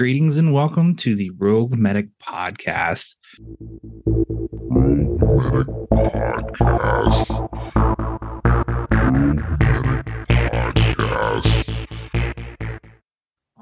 [0.00, 3.16] Greetings and welcome to the Rogue Medic Podcast.
[3.98, 7.28] Rogue Medic Podcast.
[8.96, 11.86] Rogue Medic Podcast.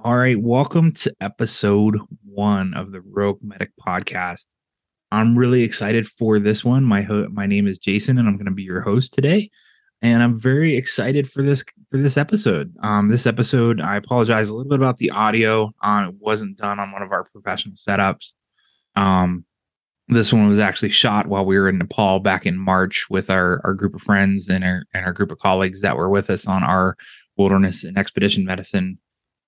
[0.04, 4.46] All right, welcome to episode one of the Rogue Medic Podcast.
[5.10, 6.84] I'm really excited for this one.
[6.84, 9.50] My ho- my name is Jason, and I'm going to be your host today.
[10.00, 12.74] And I'm very excited for this for this episode.
[12.82, 15.72] Um, this episode, I apologize a little bit about the audio.
[15.82, 18.32] Uh, it wasn't done on one of our professional setups.
[18.94, 19.44] Um,
[20.08, 23.60] this one was actually shot while we were in Nepal back in March with our
[23.64, 26.46] our group of friends and our and our group of colleagues that were with us
[26.46, 26.96] on our
[27.36, 28.98] wilderness and expedition medicine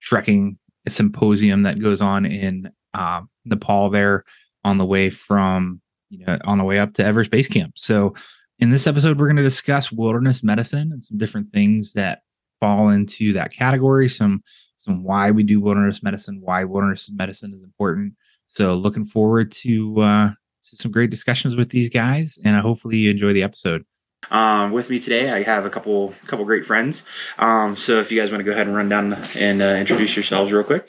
[0.01, 4.25] trekking symposium that goes on in uh, Nepal there
[4.65, 7.73] on the way from you know on the way up to Everest Base Camp.
[7.77, 8.15] So
[8.61, 12.23] in this episode, we're going to discuss wilderness medicine and some different things that
[12.61, 14.09] fall into that category.
[14.09, 14.43] Some
[14.77, 18.15] some why we do wilderness medicine, why wilderness medicine is important.
[18.49, 23.11] So looking forward to uh, to some great discussions with these guys, and hopefully you
[23.11, 23.85] enjoy the episode.
[24.31, 27.03] Um, with me today, I have a couple couple great friends.
[27.39, 30.15] Um, so if you guys want to go ahead and run down and uh, introduce
[30.15, 30.87] yourselves real quick.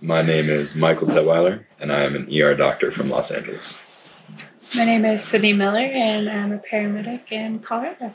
[0.00, 3.85] My name is Michael Tetwieler, and I am an ER doctor from Los Angeles.
[4.74, 8.14] My name is Sydney Miller, and I'm a paramedic in Colorado.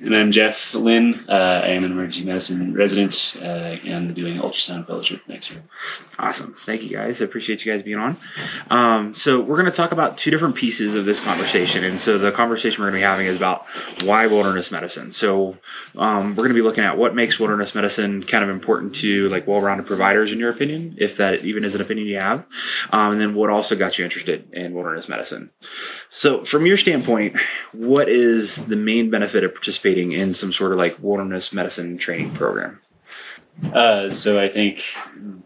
[0.00, 1.24] And I'm Jeff Lin.
[1.28, 5.64] Uh, I am an emergency medicine resident uh, and doing ultrasound fellowship next year.
[6.20, 6.54] Awesome.
[6.66, 7.20] Thank you guys.
[7.20, 8.16] I appreciate you guys being on.
[8.70, 11.82] Um, so, we're going to talk about two different pieces of this conversation.
[11.82, 13.66] And so, the conversation we're going to be having is about
[14.04, 15.10] why wilderness medicine.
[15.10, 15.58] So,
[15.96, 19.28] um, we're going to be looking at what makes wilderness medicine kind of important to
[19.30, 22.46] like well rounded providers, in your opinion, if that even is an opinion you have.
[22.92, 25.50] Um, and then what also got you interested in wilderness medicine.
[26.08, 27.36] So, from your standpoint,
[27.72, 32.32] what is the main benefit of participating in some sort of like wilderness medicine training
[32.34, 32.78] program?
[33.72, 34.84] Uh, so I think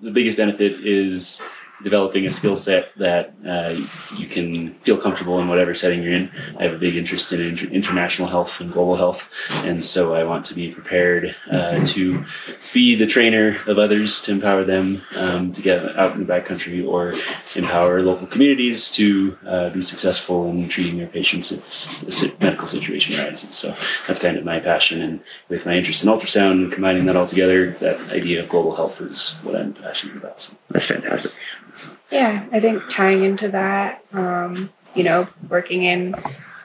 [0.02, 1.46] the biggest benefit is
[1.82, 3.74] developing a skill set that uh,
[4.16, 6.30] you can feel comfortable in whatever setting you're in.
[6.58, 9.30] I have a big interest in inter- international health and global health,
[9.64, 12.24] and so I want to be prepared uh, to
[12.72, 16.86] be the trainer of others to empower them um, to get out in the backcountry
[16.86, 17.14] or
[17.56, 23.18] empower local communities to uh, be successful in treating their patients if a medical situation
[23.20, 23.54] arises.
[23.54, 23.74] So
[24.06, 27.26] that's kind of my passion, and with my interest in ultrasound and combining that all
[27.26, 30.40] together, that idea of global health is what I'm passionate about.
[30.40, 30.54] So.
[30.70, 31.32] That's fantastic.
[32.10, 36.14] Yeah, I think tying into that, um, you know, working in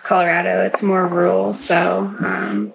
[0.03, 2.73] Colorado, it's more rural, so um,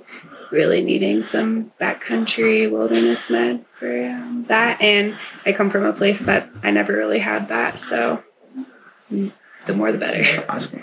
[0.51, 4.81] really needing some backcountry wilderness med for um, that.
[4.81, 8.23] And I come from a place that I never really had that, so
[9.11, 10.45] the more the better.
[10.49, 10.83] Awesome.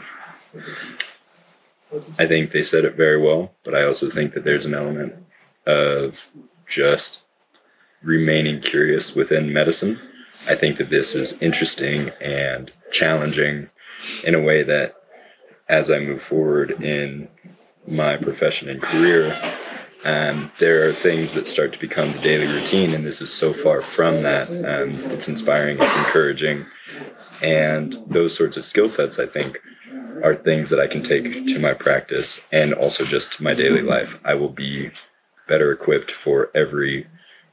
[2.20, 5.16] I think they said it very well, but I also think that there's an element
[5.66, 6.26] of
[6.68, 7.24] just
[8.02, 10.00] remaining curious within medicine.
[10.48, 13.70] I think that this is interesting and challenging
[14.24, 14.96] in a way that
[15.68, 17.28] as I move forward in
[17.88, 19.38] my profession and career,
[20.06, 23.54] um, there are things that start to become the daily routine, and this is so
[23.54, 24.50] far from that.
[24.50, 26.66] Um, it's inspiring, it's encouraging,
[27.44, 29.62] and those sorts of skill sets, I think,
[30.24, 33.82] are things that I can take to my practice and also just to my daily
[33.82, 34.20] life.
[34.24, 34.92] I will be
[35.48, 37.08] better equipped for every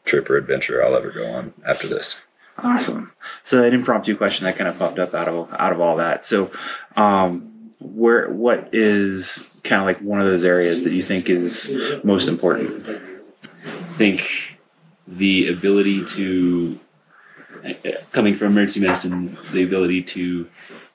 [0.04, 2.20] trip or adventure I'll ever go on after this.
[2.58, 3.12] Awesome.
[3.44, 6.24] So an impromptu question that kind of popped up out of out of all that.
[6.24, 6.50] So,
[6.96, 12.00] um, where what is kind of like one of those areas that you think is
[12.02, 12.88] most important?
[12.88, 14.58] I think
[15.06, 16.78] the ability to,
[18.12, 20.48] coming from emergency medicine, the ability to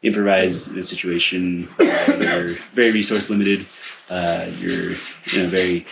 [0.03, 3.66] improvise in a situation where you're very resource limited,
[4.09, 4.91] uh, you're
[5.35, 5.85] in a very,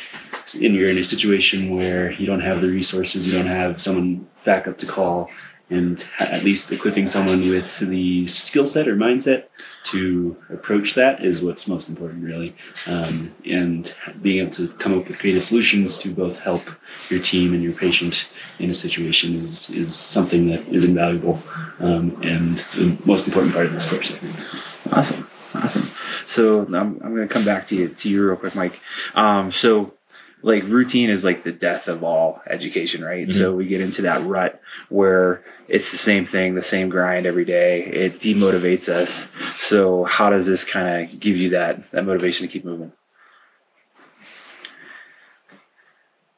[0.61, 4.27] and you're in a situation where you don't have the resources, you don't have someone
[4.43, 5.29] back up to call,
[5.69, 9.45] and at least equipping someone with the skill set or mindset
[9.85, 12.55] to approach that is what's most important, really.
[12.87, 16.63] Um, and being able to come up with creative solutions to both help
[17.09, 18.27] your team and your patient
[18.59, 21.39] in a situation is, is something that is invaluable
[21.79, 24.93] um, and the most important part of this course, I think.
[24.93, 25.29] Awesome.
[25.55, 25.89] Awesome.
[26.25, 28.79] So I'm, I'm going to come back to you to you real quick, Mike.
[29.15, 29.93] Um, so
[30.41, 33.27] like routine is like the death of all education, right?
[33.27, 33.33] Mhm.
[33.33, 37.45] So we get into that rut where it's the same thing, the same grind every
[37.45, 37.83] day.
[37.83, 39.29] It demotivates us.
[39.53, 42.91] So how does this kind of give you that that motivation to keep moving?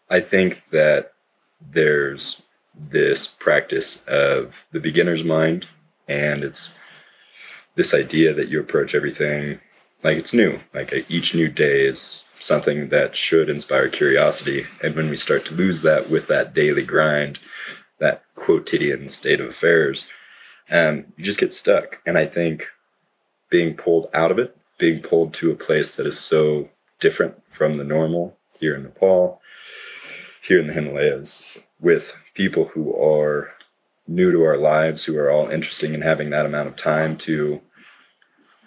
[0.10, 1.14] I think that
[1.72, 2.42] there's
[2.90, 5.68] this practice of the beginner's mind,
[6.08, 6.78] and it's
[7.76, 9.60] this idea that you approach everything
[10.04, 10.60] like it's new.
[10.74, 14.66] Like each new day is something that should inspire curiosity.
[14.84, 17.40] And when we start to lose that with that daily grind,
[18.00, 20.08] that quotidian state of affairs,
[20.72, 22.00] um, you just get stuck.
[22.06, 22.68] And I think
[23.50, 26.70] being pulled out of it, being pulled to a place that is so
[27.00, 29.42] different from the normal here in Nepal,
[30.42, 33.52] here in the Himalayas, with people who are
[34.08, 37.62] new to our lives, who are all interesting in having that amount of time to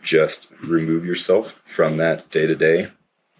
[0.05, 2.89] just remove yourself from that day to day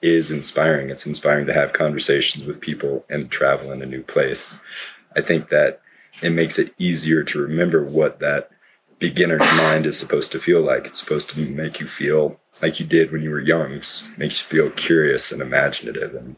[0.03, 0.91] is inspiring.
[0.91, 4.59] It's inspiring to have conversations with people and travel in a new place.
[5.17, 5.81] I think that
[6.23, 8.51] it makes it easier to remember what that
[8.99, 10.87] beginner's mind is supposed to feel like.
[10.87, 13.73] It's supposed to make you feel like you did when you were young.
[13.73, 16.15] It makes you feel curious and imaginative.
[16.15, 16.37] And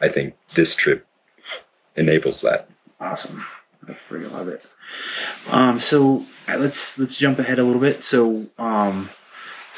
[0.00, 1.06] I think this trip
[1.96, 2.68] enables that.
[3.00, 3.44] Awesome.
[3.86, 4.64] I freaking love it.
[5.50, 8.02] Um, so uh, let's let's jump ahead a little bit.
[8.02, 9.08] So um,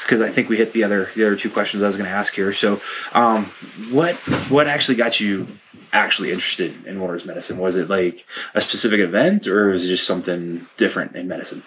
[0.03, 2.15] because I think we hit the other the other two questions I was going to
[2.15, 2.53] ask here.
[2.53, 2.81] So,
[3.13, 3.45] um,
[3.91, 4.15] what
[4.49, 5.47] what actually got you
[5.93, 7.57] actually interested in wilderness medicine?
[7.57, 11.63] Was it like a specific event, or was it just something different in medicine?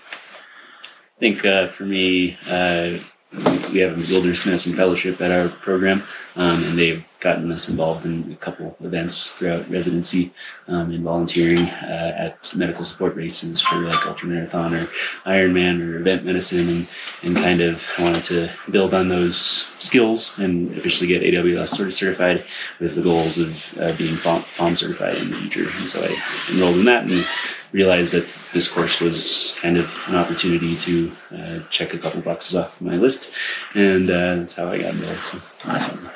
[0.83, 2.99] I think uh, for me, uh,
[3.33, 6.03] we have a wilderness medicine fellowship at our program,
[6.37, 10.33] um, and they've gotten us involved in a couple events throughout residency
[10.69, 14.91] um, and volunteering uh, at medical support races for like ultramarathon or
[15.29, 16.89] Ironman or event medicine, and
[17.23, 19.39] and kind of wanted to build on those
[19.79, 22.45] skills and officially get AWS sort of certified
[22.81, 25.71] with the goals of uh, being FOM certified in the future.
[25.77, 27.25] And so I enrolled in that and
[27.73, 32.57] realized that this course was kind of an opportunity to uh, check a couple boxes
[32.57, 33.31] off my list,
[33.75, 35.23] and uh, that's how I got involved.
[35.23, 36.11] So Awesome.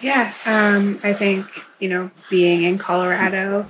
[0.00, 1.46] Yeah, um, I think
[1.78, 3.66] you know being in Colorado,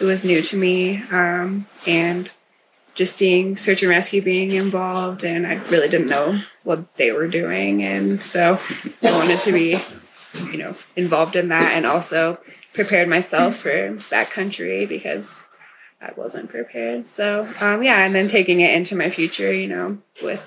[0.00, 2.30] it was new to me, um, and
[2.94, 7.28] just seeing search and rescue being involved, and I really didn't know what they were
[7.28, 8.60] doing, and so
[9.02, 9.78] I wanted to be,
[10.50, 12.38] you know, involved in that, and also
[12.74, 15.38] prepared myself for backcountry because
[16.02, 17.06] I wasn't prepared.
[17.14, 20.40] So um, yeah, and then taking it into my future, you know, with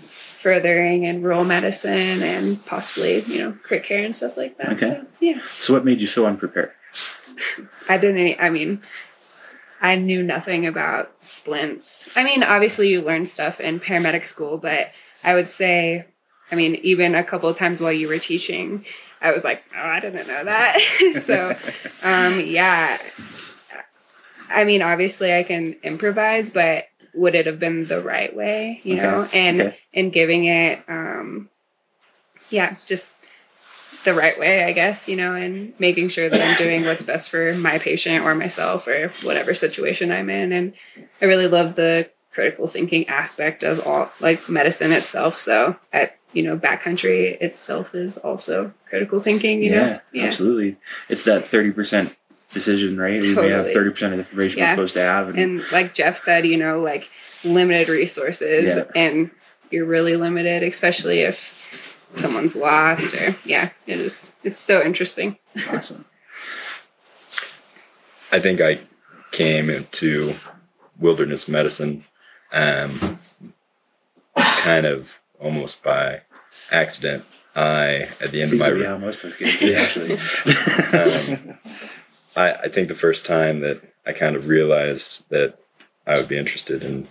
[0.00, 4.72] furthering in rural medicine and possibly, you know, crit care and stuff like that.
[4.72, 4.88] Okay.
[4.88, 5.40] So yeah.
[5.58, 6.72] So, what made you so unprepared?
[7.88, 8.82] I didn't I mean
[9.80, 12.08] I knew nothing about splints.
[12.16, 16.06] I mean, obviously you learn stuff in paramedic school, but I would say
[16.50, 18.84] I mean, even a couple of times while you were teaching,
[19.20, 20.78] I was like, oh, I didn't know that.
[21.24, 21.56] so,
[22.02, 22.98] um, yeah.
[24.50, 28.94] I mean, obviously I can improvise, but would it have been the right way, you
[28.96, 29.02] Okay.
[29.02, 29.28] know?
[29.32, 29.78] And Okay.
[29.94, 31.48] and giving it um
[32.50, 33.12] yeah, just
[34.04, 37.30] the right way, I guess, you know, and making sure that I'm doing what's best
[37.30, 40.52] for my patient or myself or whatever situation I'm in.
[40.52, 40.74] And
[41.20, 45.38] I really love the critical thinking aspect of all like medicine itself.
[45.38, 50.00] So at you know, backcountry itself is also critical thinking, you know?
[50.12, 50.76] yeah, absolutely.
[51.08, 52.14] It's that thirty percent
[52.56, 53.22] decision, right?
[53.22, 54.70] We have thirty percent of the information Yeah.
[54.72, 57.08] we're supposed to have, and, And like Jeff said, you know, like
[57.44, 58.84] limited resources Yeah.
[58.94, 59.30] and
[59.70, 61.52] you're really limited, especially if
[62.16, 65.36] someone's lost or yeah, it is it's so interesting.
[65.70, 66.04] awesome.
[68.32, 68.80] I think I
[69.30, 70.34] came into
[70.98, 72.04] wilderness medicine
[72.52, 73.18] um,
[74.36, 76.22] kind of almost by
[76.72, 77.24] accident.
[77.54, 79.62] I, at the end Seems of my to be how most of us get it,
[79.72, 79.80] Yeah.
[79.80, 80.18] actually.
[81.48, 81.58] Um,
[82.36, 85.58] I, I think the first time that I kind of realized that
[86.06, 87.08] I would be interested in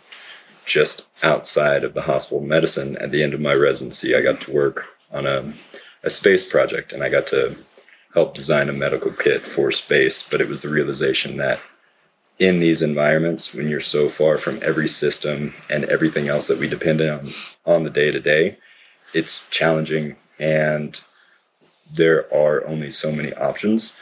[0.65, 4.51] just outside of the hospital medicine at the end of my residency, I got to
[4.51, 5.51] work on a,
[6.03, 7.55] a space project and I got to
[8.13, 10.27] help design a medical kit for space.
[10.27, 11.59] But it was the realization that
[12.39, 16.67] in these environments, when you're so far from every system and everything else that we
[16.67, 17.27] depend on
[17.65, 18.57] on the day to day,
[19.13, 21.01] it's challenging and
[21.93, 23.95] there are only so many options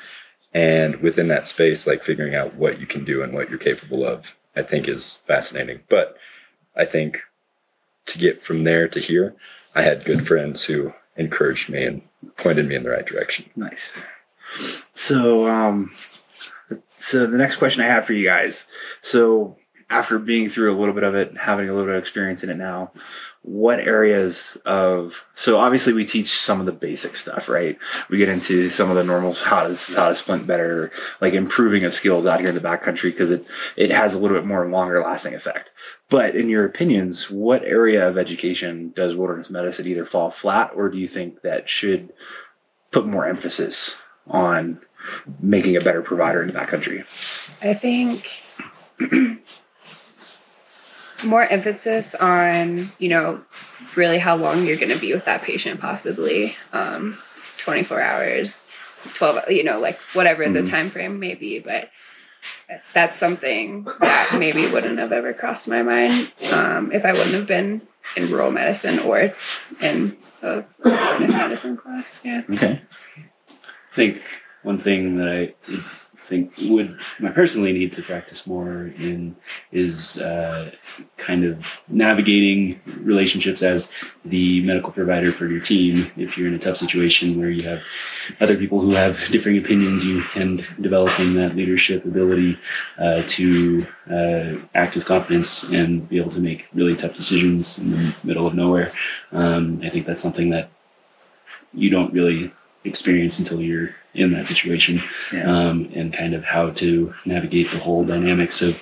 [0.54, 4.06] and within that space like figuring out what you can do and what you're capable
[4.06, 6.18] of i think is fascinating but
[6.76, 7.22] i think
[8.06, 9.36] to get from there to here
[9.76, 12.02] i had good friends who encouraged me and
[12.38, 13.92] pointed me in the right direction Nice.
[14.94, 15.92] So, um,
[16.98, 18.66] so the next question I have for you guys.
[19.02, 19.58] So,
[19.90, 22.50] after being through a little bit of it, having a little bit of experience in
[22.50, 22.92] it now,
[23.44, 27.78] what areas of so obviously we teach some of the basic stuff, right?
[28.10, 31.84] We get into some of the normals, how to how to splint better, like improving
[31.84, 33.46] of skills out here in the backcountry because it
[33.76, 35.72] it has a little bit more longer lasting effect.
[36.10, 40.90] But in your opinions, what area of education does wilderness medicine either fall flat, or
[40.90, 42.14] do you think that should
[42.92, 43.98] put more emphasis
[44.28, 44.80] on
[45.42, 47.02] making a better provider in the backcountry?
[47.62, 48.42] I think
[51.26, 53.42] more emphasis on, you know,
[53.96, 57.18] really how long you're going to be with that patient, possibly um,
[57.58, 58.68] 24 hours,
[59.14, 60.70] 12, you know, like whatever the Mhm.
[60.70, 61.60] time frame may be.
[61.60, 61.90] But
[62.94, 67.48] that's something that maybe wouldn't have ever crossed my mind um, if I wouldn't have
[67.48, 67.82] been
[68.18, 69.32] in rural medicine or
[69.82, 70.64] in a
[71.30, 72.20] medicine class.
[72.24, 72.42] Yeah.
[72.50, 72.82] Okay.
[73.92, 74.22] I think
[74.64, 75.54] one thing that I
[76.24, 79.36] think would I personally need to practice more in
[79.72, 80.72] is uh,
[81.18, 83.92] kind of navigating relationships as
[84.26, 86.10] the medical provider for your team.
[86.16, 87.82] If you're in a tough situation where you have
[88.40, 92.58] other people who have differing opinions, you and developing that leadership ability
[92.98, 97.92] uh, to uh, act with confidence and be able to make really tough decisions in
[97.92, 98.92] the middle of nowhere.
[99.32, 100.70] Um, I think that's something that
[101.74, 102.52] you don't really
[102.84, 105.50] experience until you're in that situation Yeah.
[105.50, 108.80] um, and kind of how to navigate the whole dynamics of,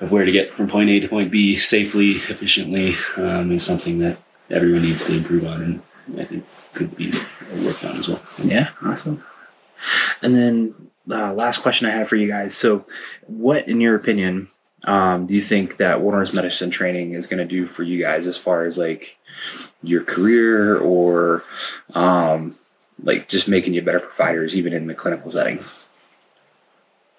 [0.00, 3.98] of where to get from point A to point B safely, efficiently um, is something
[4.00, 4.18] that
[4.50, 7.12] everyone needs to improve on and I think could be
[7.64, 8.20] worked on as well.
[8.44, 9.24] Yeah, awesome.
[10.22, 10.74] And then
[11.10, 12.54] uh, last question I have for you guys.
[12.56, 12.86] So,
[13.26, 14.48] what, in your opinion,
[14.84, 18.26] um, do you think that wilderness medicine training is going to do for you guys
[18.26, 19.16] as far as like
[19.82, 21.42] your career or
[21.94, 22.56] um,
[23.02, 25.62] like just making you better providers, even in the clinical setting?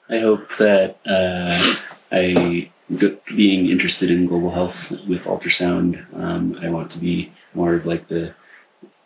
[0.10, 1.76] I hope that uh,
[2.12, 2.72] I,
[3.36, 8.08] being interested in global health with ultrasound, um, I want to be more of like
[8.08, 8.34] the,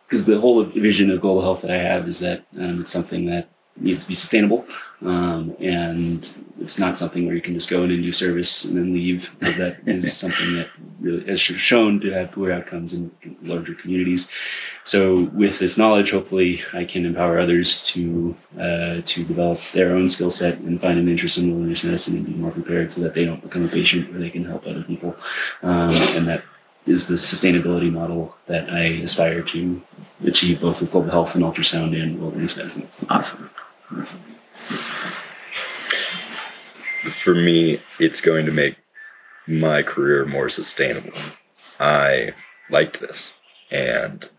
[0.05, 3.25] because the whole vision of global health that I have is that um, it's something
[3.25, 4.65] that needs to be sustainable,
[5.03, 6.27] um, and
[6.59, 9.35] it's not something where you can just go in and do service and then leave,
[9.39, 10.67] because that is something that
[10.99, 13.11] really has shown to have poor outcomes in
[13.41, 14.29] larger communities.
[14.83, 20.07] So, with this knowledge, hopefully, I can empower others to uh, to develop their own
[20.07, 23.13] skill set and find an interest in wilderness medicine and be more prepared, so that
[23.13, 25.15] they don't become a patient, where they can help other people,
[25.63, 26.43] um, and that
[26.85, 29.81] is the sustainability model that I aspire to
[30.25, 32.87] achieve, both with global health and ultrasound and wilderness medicine.
[33.09, 33.49] Awesome.
[33.99, 34.19] Awesome.
[37.11, 38.77] for me, it's going to make
[39.47, 41.17] my career more sustainable.
[41.79, 42.33] I
[42.69, 43.33] liked this
[43.71, 44.29] and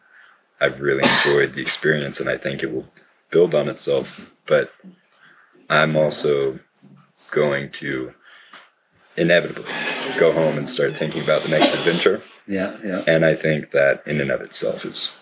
[0.61, 2.87] I've really enjoyed the experience and I think it will
[3.31, 4.33] build on itself.
[4.47, 4.73] But
[5.69, 6.59] I'm also
[7.31, 8.15] going to
[9.17, 9.65] inevitably
[10.19, 12.23] go home and start thinking about the next adventure.
[12.47, 15.13] Yeah, yeah, And I think that in and of itself is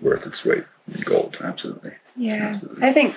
[0.00, 0.64] worth its weight
[0.94, 1.38] in gold.
[1.40, 1.92] absolutely.
[2.16, 2.50] Yeah.
[2.50, 2.86] Absolutely.
[2.86, 3.16] I think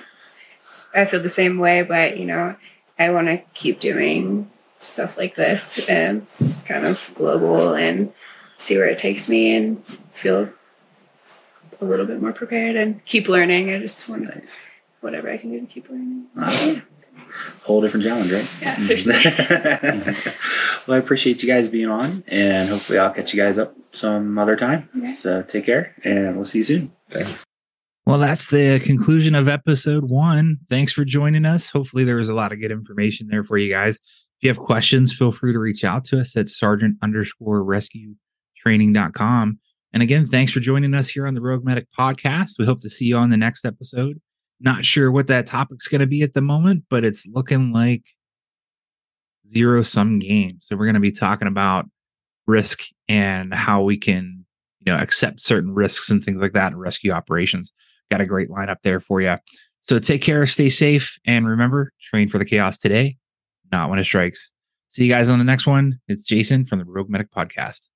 [0.98, 2.56] I feel the same way, but you know,
[3.00, 4.50] I want to keep doing
[4.82, 6.26] stuff like this and
[6.66, 8.12] kind of global and
[8.58, 10.50] see where it takes me and feel
[11.80, 13.70] a little bit more prepared and keep learning.
[13.72, 14.58] I just want to Nice.
[15.02, 16.26] whatever I can do to keep learning.
[16.40, 16.82] Awesome.
[17.64, 18.48] Whole different challenge, right?
[18.62, 19.14] Yeah, seriously.
[20.88, 24.38] well, I appreciate you guys being on, and hopefully, I'll catch you guys up some
[24.38, 24.90] other time.
[24.94, 25.14] Yeah.
[25.16, 26.92] So take care, and we'll see you soon.
[28.08, 30.60] Well, that's the conclusion of episode one.
[30.70, 31.70] Thanks for joining us.
[31.70, 33.98] Hopefully, there was a lot of good information there for you guys.
[33.98, 38.16] If you have questions, feel free to reach out to us at sergeant underscore rescue
[38.64, 39.60] training.com.
[39.92, 42.52] And again, thanks for joining us here on the Rogue Medic podcast.
[42.58, 44.22] We hope to see you on the next episode.
[44.62, 48.04] Not sure what that topic's going to be at the moment, but it's looking like
[49.50, 50.60] zero sum game.
[50.62, 51.88] So we're going to be talking about
[52.46, 54.46] risk and how we can,
[54.80, 57.74] you know, accept certain risks and things like that in rescue operations.
[58.10, 59.36] Got a great lineup there for you.
[59.82, 63.18] So take care, stay safe, and remember, train for the chaos today,
[63.72, 64.52] not when it strikes.
[64.90, 66.00] See you guys on the next one.
[66.08, 67.88] It's Jason from the Rogue Medic Podcast.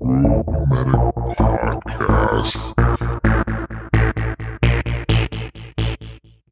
[0.00, 0.46] Medic
[1.38, 3.14] Podcast.